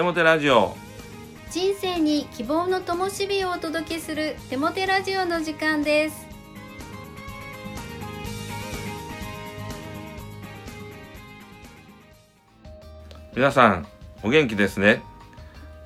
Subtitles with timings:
[0.00, 0.74] テモテラジオ。
[1.50, 6.26] 人生に希望の灯火をお届けするテモテラジオの時間です。
[13.36, 13.86] 皆さん
[14.22, 15.02] お元気ですね？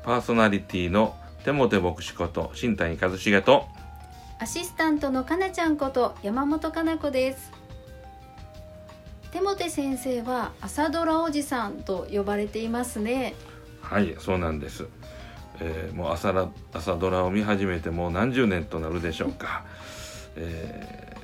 [0.05, 3.67] パーソナリティのテモテ牧師こと新谷一茂と
[4.39, 7.51] アシスタントのかなちゃんこと山本かな子です。
[9.33, 13.35] テモテ先生は朝ドラおじさんと呼ばれていますね
[13.95, 14.89] はいそうなんです、
[15.61, 16.35] えーもう朝
[16.73, 19.65] 朝ドラを見始めてもう何十年となるでしょうか、
[20.35, 21.17] え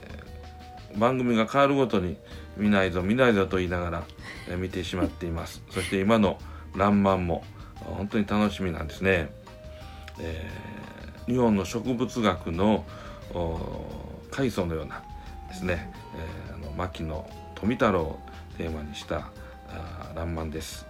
[0.94, 2.16] ー番組が変わるごとに
[2.56, 4.02] 見ないぞ見ないぞと言いながら、
[4.48, 5.62] え見てしまっています。
[5.70, 6.38] そして今の
[6.76, 7.44] 「らんまん」も
[7.78, 9.32] 本当に楽しみなんですね、
[10.20, 12.84] えー日本の植物学の
[13.34, 13.58] お
[14.30, 15.02] 開祖のような
[15.48, 15.92] ですね、
[16.48, 18.20] えーあの牧野富太郎を
[18.56, 19.30] テーマにした
[20.14, 20.89] らんまんです。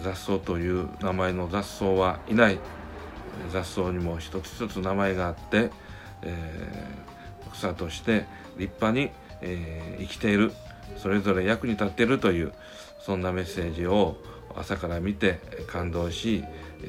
[0.00, 2.58] 雑草という名前の雑草はいない
[3.50, 5.70] 雑草にも一つ一つ名前があって、
[6.22, 7.12] えー
[7.52, 8.24] 草として
[8.56, 9.10] 立派に、
[9.42, 10.52] えー生きている
[10.96, 12.52] それぞれ役に立っているという
[12.98, 14.16] そんなメッセージを
[14.56, 16.44] 朝から見て感動し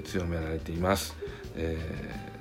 [0.05, 1.15] 強められています、
[1.55, 2.33] えー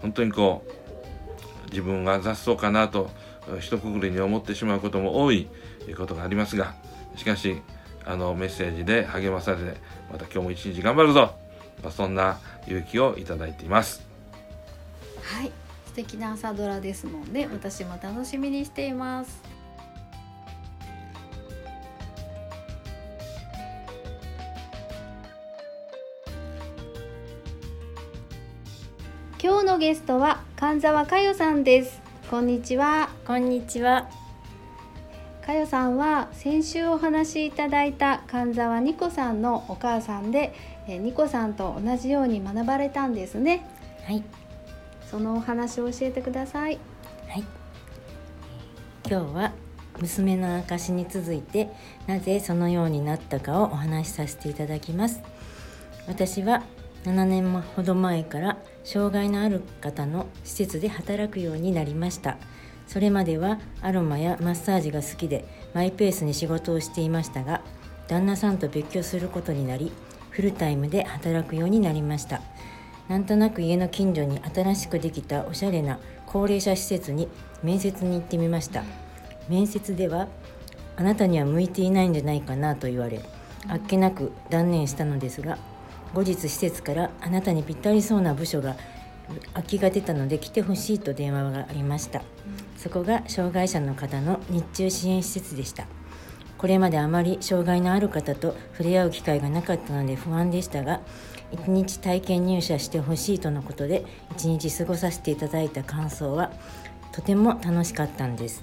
[0.00, 3.10] 本当にこう自分が雑草かなと
[3.58, 5.48] 一括りに思ってしまうことも多い
[5.96, 6.74] ことがありますが
[7.16, 7.60] しかし
[8.04, 9.76] あのメッセージで励まされて
[10.10, 11.34] また今日も一日頑張るぞ。
[11.82, 14.02] まあそんな勇気をいただいています。
[15.22, 15.52] はい。
[15.86, 19.42] 素敵な朝ドラですので私も楽しみにしています。
[29.42, 32.00] 今日のゲストは神沢佳代さんです。
[32.30, 33.08] こんにちは。
[33.26, 34.19] こんにちは。
[35.50, 40.54] 佳代さんは先週お話しいただいた神沢ニコさんのお母さんで
[40.86, 43.66] えーニコさんと同じように学ばれたんですね
[44.04, 44.22] はい。
[45.10, 46.78] そのお話を教えてください
[47.26, 47.44] はい。
[49.04, 49.52] 今日は
[49.98, 51.68] 娘の証に続いて
[52.06, 55.20] なぜそのようになったかをお話しさせていただきます。
[56.06, 56.62] 私は
[57.02, 62.36] 7年ほど前から障害のある方の施設で働くようになりました。
[62.90, 67.60] それまではアロマやマッサージが好きでマイペースに仕事をしていましたが
[68.08, 69.92] 旦那さんと別居することになり
[70.30, 72.42] フルタイムで働くようになりました。
[73.08, 77.28] なんとなく家の近所に新しくできたおしゃれな高齢者施設に
[77.62, 78.82] 面接に行ってみました。
[79.48, 80.26] 面接では
[80.96, 83.20] あなたには向いていないんじゃないかなと言われ
[83.68, 85.58] あっけなく断念したのですが
[86.12, 88.76] 後日施設からあなたにぴったりそうな部署が
[89.54, 92.22] 空きが出たので来てほしいと電話がありました。
[92.82, 95.86] そこが障害者の方の日中支援施設でした。
[96.56, 101.00] これまであまり障害のある方と触れ合う機会がなかったので不安でしたが
[101.52, 104.04] 1日体験入社してほしいとのことで
[104.36, 106.52] 1日過ごさせていただいた感想は
[107.12, 108.62] とても楽しかったんです。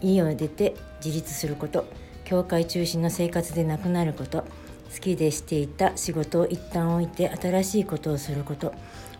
[0.00, 0.74] 家を出て
[1.04, 1.86] 自立すること
[2.24, 4.42] 教会中心の生活でなくなること
[4.92, 8.74] 好きでしていた仕事を一旦置いて新しいことをすること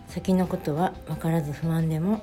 [0.07, 2.21] 先のことは分からず不安でも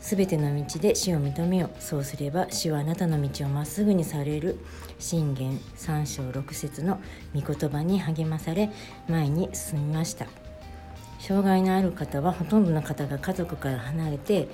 [0.00, 4.58] 全ての道で死を認めよそうすれば死はあなたの道をまっすぐにされる。
[4.98, 7.00] 信玄三章六節の
[7.34, 8.70] 御言葉に励まされ
[9.08, 10.26] 前に進みました。
[11.18, 14.48] 障害のある方はほとんどの方が家族から離れて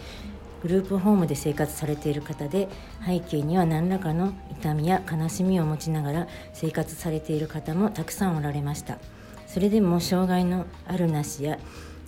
[0.62, 2.68] グループホームで生活されている方で
[3.04, 8.98] 背景には何らかの痛みや悲しみを持ちながら生活されている方もたくさんおられました。
[9.46, 11.58] それでも障害のあるなしや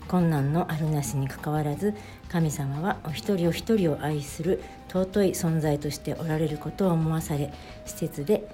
[0.08, 1.94] 困難のあるなしにかかわらず
[2.28, 7.52] 神様はお一人お一人を愛する尊い存在としておられることを思わされ
[7.84, 8.48] 施設で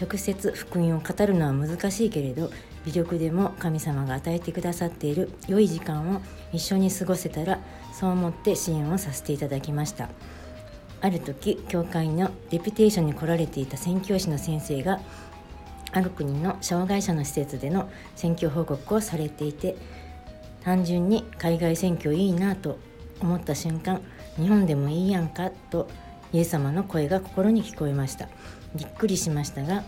[0.00, 2.50] 直接福音を語るのは難しいけれど
[2.84, 6.20] 微力でも神様が与えてくださっている良い時間を
[6.52, 7.60] 一緒に過ごせたら
[7.92, 10.08] そう思って支援をさせていただきました
[11.00, 15.00] ある時教会のレピテーションに来られていた宣教師の先生が
[15.92, 19.76] ある国の障害者の施設での選挙報告をされていて
[20.64, 22.78] 単純に海外選挙いいなと
[23.20, 24.00] 思った瞬間
[24.36, 25.88] 日本でもいいやんかと
[26.32, 28.28] イエス様の声が心に聞こえました。
[28.74, 29.84] びっくりしましたが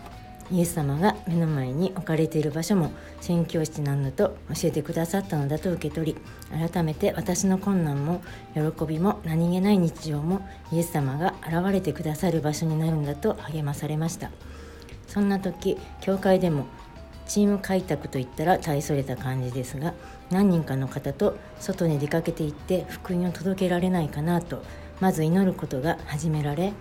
[0.49, 8.21] イエス様が目の前に置かれている場所も宣教師なんだと教えてくださったのだと受け取り改めて私の困難も
[8.53, 14.31] 喜びも何気ない日常もイエス様が現れてくださる場所になるんだと励まされました。
[15.07, 16.65] そんな時教会でも
[17.27, 19.93] チーム開拓といったら大それた感じですが
[20.31, 24.63] 何人かの方と外に出かけて行って福音を届けられないかなと
[24.99, 26.73] まず祈ることが始められ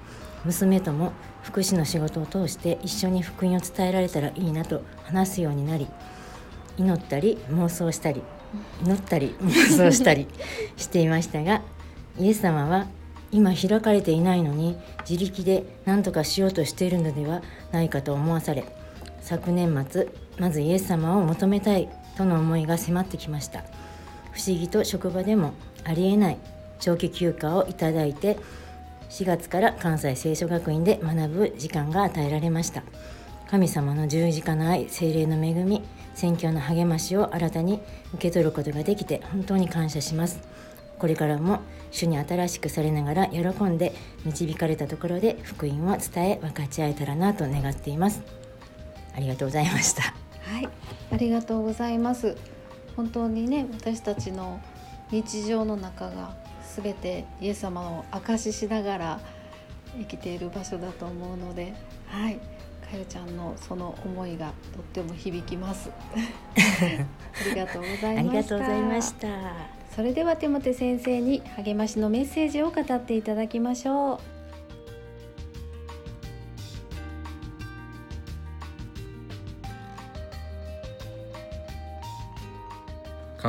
[0.45, 1.13] 娘とも
[1.43, 5.87] 福祉の仕事を通して一緒に福音を伝えられたらいいなと話すようになり
[6.79, 8.23] 祈ったり妄想したり
[8.85, 10.29] 祈ったり 妄想したり
[10.77, 11.63] していましたが
[12.19, 12.87] イエス様は
[13.33, 14.77] 今開かれていないのに
[15.09, 17.43] 自力で何とかしようとしているのでは
[17.73, 18.65] ないかと思わされ
[19.21, 23.65] 昨年末まずイエス様を求めたいとの思いが迫ってきました。
[24.33, 25.55] 不思議と職場でも
[25.85, 26.39] ありえない
[26.79, 28.37] 長期休暇をいただいて
[29.09, 32.83] 4月から関西聖書学院で学ぶ時間が与えられました。
[33.49, 35.83] 神様の十字架の愛精霊の恵み
[36.15, 37.81] 宣教の励ましを新たに
[38.15, 40.41] 受け取ることができて本当に感謝します。
[40.99, 41.61] これからも
[41.91, 43.95] 主に新しくされながら喜んで
[44.25, 48.23] 導かれたところで福音を伝え分かち合えたらなと願っています。
[49.15, 50.26] ありがとうございました。
[50.47, 50.69] はい、
[51.13, 52.37] ありがとうございます。
[52.97, 54.61] 本当にね、私たちの
[55.11, 59.21] 日常の中がすべてイエス様を証ししながら
[59.99, 61.75] 生きている場所だと思うので、
[62.07, 62.39] はい、
[62.91, 65.91] かよちゃんのその思いがとっても響きます。
[66.57, 68.21] ありがとうございました。
[68.21, 69.29] ありがとうございました
[69.95, 74.36] それではテモテ先生に励ましのメッセージを語っていただきましょう。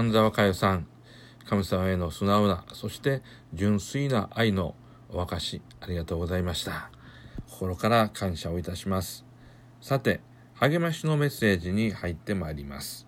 [0.08, 0.88] 神沢佳代さん
[1.50, 3.22] 神様への素直なそして
[3.54, 4.74] 純粋な愛の
[5.10, 6.90] お証しありがとうございました。
[7.46, 9.26] 心から感謝をいたします。
[9.82, 10.22] さて
[10.54, 13.06] 励ましのメッセージに入ってまいります。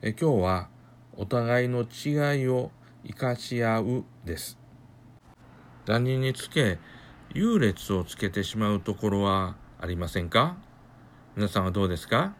[0.00, 0.68] え今日は
[1.16, 2.70] お互いの違いを
[3.04, 4.60] 生かし合うです。
[5.86, 6.78] 他人につけ
[7.34, 10.56] 優劣をつけてしまうところはありませんか？
[11.34, 12.36] 皆さんはどうですか？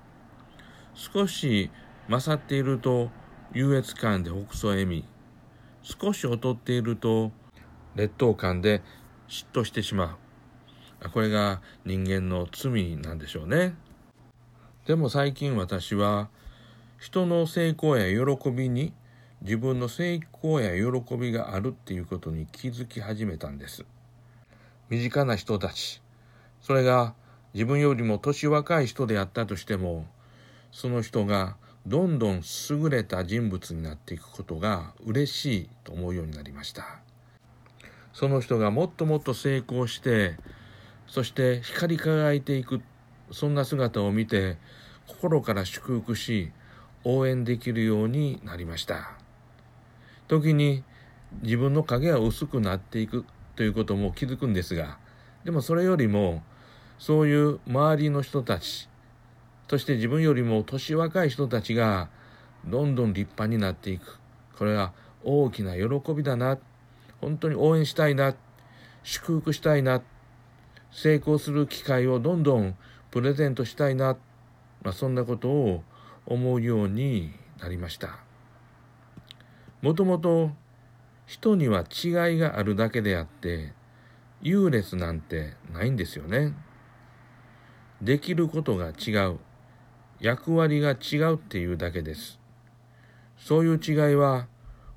[0.94, 1.72] 少し
[2.08, 3.10] 勝っていると
[3.54, 5.04] 優越感で北総笑み
[5.82, 7.32] 少し劣っていると
[7.94, 8.82] 劣等感で
[9.28, 10.18] 嫉妬してしま
[11.04, 11.10] う。
[11.10, 13.74] これが人間の罪なんでしょうね。
[14.86, 16.28] でも最近私は
[16.98, 18.92] 人の成功や喜びに
[19.40, 23.86] 自分の成功や喜びがあるっていうことに気づき始めたんです。
[24.90, 26.02] 身近な人たち。
[26.60, 27.14] それが
[27.54, 30.06] 自分よりも年若い人であったとしても
[30.70, 31.56] その人が
[31.86, 37.00] どんどん優れた人物になっていくことが嬉しいと思うようになりました。
[38.12, 40.36] その人がもっともっと成功して
[41.06, 42.82] そして光り輝いていく
[43.30, 44.56] そんな姿を見て
[45.06, 46.50] 心から祝福し
[47.04, 49.12] 応援できるようになりました。
[50.26, 50.84] 時に
[51.42, 53.24] 自分の影が薄くなっていく
[53.56, 54.98] ということも気づくんですが
[55.44, 56.42] でもそれよりも
[56.98, 58.88] そういう周りの人たち
[59.68, 62.08] そして自分よりも年若い人たちが
[62.64, 64.18] どんどん立派になっていく。
[64.56, 64.92] これは
[65.22, 66.58] 大きな喜びだな。
[67.20, 68.34] 本当に応援したいな。
[69.02, 70.02] 祝福したいな。
[70.90, 72.76] 成功する機会をどんどん
[73.10, 74.16] プレゼントしたいな、
[74.82, 75.82] まあ、そんなことを
[76.26, 78.18] 思うようになりました。
[79.82, 80.50] もともと
[81.26, 83.72] 人には違いがあるだけであって
[84.40, 86.54] 優劣なんてないんですよね。
[88.00, 89.38] できることが違う。
[90.20, 92.38] 役割が違うっていうだけです
[93.38, 94.46] そういう違いは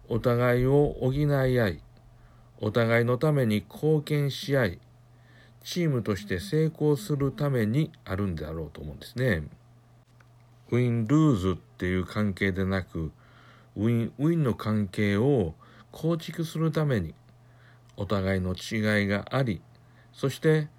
[0.09, 1.81] お互いを補い合い
[2.59, 4.79] お互いのために貢献し合い
[5.63, 9.43] チームとして成功するためにあるんだろうと思うんですね。
[10.71, 13.11] ウィン・ルーズっていう関係でなく
[13.75, 15.53] ウィン・ウィンの関係を
[15.91, 17.13] 構築するために
[17.97, 19.61] お互いの違いがあり
[20.13, 20.69] そして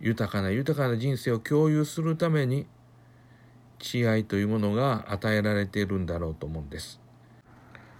[0.00, 2.66] 豊かな豊かな人生を共有するために
[3.80, 7.00] 違いというものが与えられているんだろうと思うんです。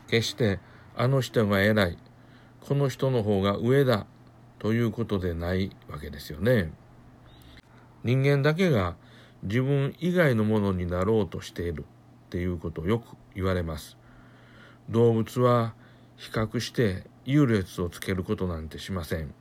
[0.09, 0.61] 決して
[0.97, 1.99] あの人が偉い
[2.61, 4.07] この人の方が上だ
[4.59, 6.73] ということでないわけですよね。
[8.05, 8.97] 人間だけが
[9.43, 11.85] 自分以外のものになろうとしている
[12.27, 13.97] っていうことをよく言われます。
[14.89, 15.75] 動物は
[16.17, 19.33] 比較して優劣をつけることなんてしません。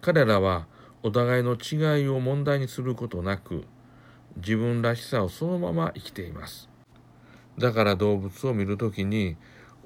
[0.00, 0.66] 彼らは
[1.02, 3.64] お互いの違いを問題にすることなく
[4.38, 6.68] 自分らしさをそのまま生きています。
[7.58, 9.36] だから動物を見るときに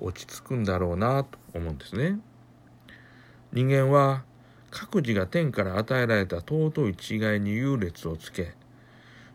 [0.01, 2.19] 落ち着くんだろうなと思うんですね。
[3.53, 4.25] 人間は
[4.71, 8.55] 各自が天から与えられた尊い違いに優劣をつけ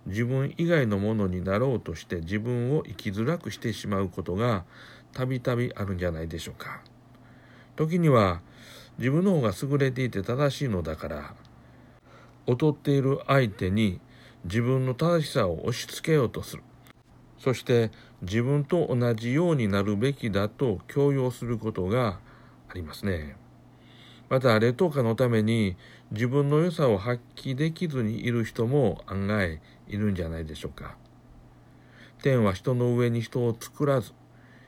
[0.07, 4.63] 自分以外のものになろうとして自分を生きづらくしてしまうことが
[5.13, 6.81] たびたびあるんじゃないでしょうか。
[7.75, 8.41] 時には
[8.97, 11.35] 自分の方が優れていて正しいのだから
[12.47, 13.99] 劣っている相手に
[14.45, 16.63] 自分の正しさを押し付けようとする。
[17.39, 17.91] そして
[18.21, 22.19] 自分と同じようになるべきだと強要することが
[22.69, 23.35] ありますね。
[24.29, 25.77] また劣等感のために
[26.11, 30.97] 自分の良さを発揮できずにいる人も案外いるんじゃないでしょうか。
[32.21, 34.13] 天は人の上に人を作らず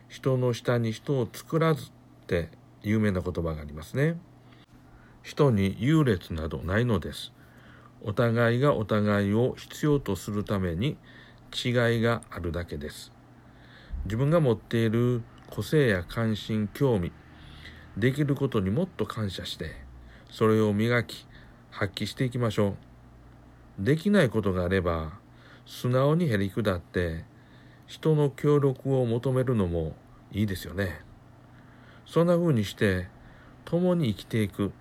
[0.08, 1.92] 人の下に人を作らずっ
[2.28, 2.50] て
[2.82, 4.18] 有名な言葉がありますね
[5.24, 7.32] 人に優劣などないのです
[8.04, 10.98] お互いがお互いを必要とするために
[11.54, 13.12] 違いがあるだけです。
[14.06, 17.12] 自分が持っている個性や関心興味
[17.98, 19.72] できることにもっと感謝して
[20.30, 21.26] それを磨き
[21.72, 22.76] 発揮していきましょ
[23.80, 23.84] う。
[23.84, 25.20] できないことがあれば
[25.66, 27.26] 素直にへりくだって
[27.88, 29.94] 人の協力を求めるのも
[30.32, 31.02] いいですよね。
[32.06, 33.08] そんな風にして
[33.66, 34.72] 共に生きていく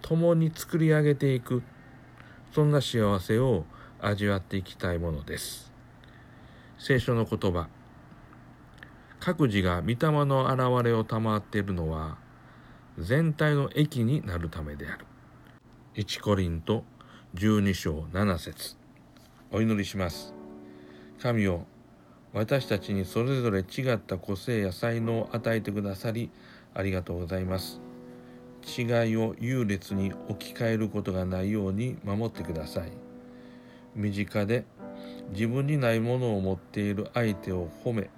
[0.00, 1.62] 共に作り上げていく
[2.52, 3.64] そんな幸せを
[3.98, 5.72] 味わっていきたいものです。
[6.78, 7.68] 聖書の言葉。
[9.20, 12.18] 各自が御霊の現れを賜っているのは
[12.98, 15.06] 全体の益になるためである。
[15.94, 16.84] 1コリント
[17.36, 18.76] 12章7節。
[19.50, 20.34] お祈りします。
[21.22, 21.64] 神よ
[22.34, 26.30] 私たちにそれぞれ違った個性や才能を与えてくださり
[26.74, 27.91] ありがとうございます。
[28.66, 32.92] 違いを優劣に置き換えることがないように守ってください。
[33.94, 34.64] 身近で
[35.32, 38.10] 自分にないものを持っている相手を褒め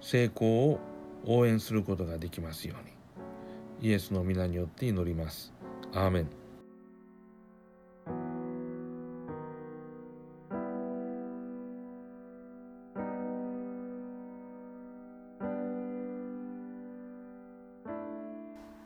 [0.00, 0.80] 成功を
[1.26, 2.84] 応援することができますよう
[3.82, 3.90] に。
[3.90, 5.52] イエスの皆によって祈ります。
[5.92, 6.43] アーメン。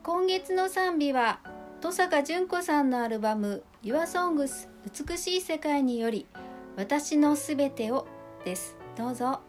[0.01, 1.41] 今月の賛美は
[1.75, 4.69] 登坂淳子さんのアルバム「YourSongs
[5.07, 6.25] 美しい世界」により
[6.77, 8.07] 「私のすべてを」
[8.45, 9.48] ですどうぞ。